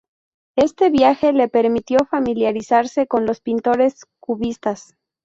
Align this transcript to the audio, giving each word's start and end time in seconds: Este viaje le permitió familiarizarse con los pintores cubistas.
Este 0.55 0.89
viaje 0.89 1.31
le 1.31 1.47
permitió 1.47 1.99
familiarizarse 2.09 3.05
con 3.05 3.27
los 3.27 3.39
pintores 3.39 3.99
cubistas. 4.19 4.97